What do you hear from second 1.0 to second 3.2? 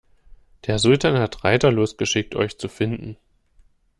hat Reiter losgeschickt, euch zu finden.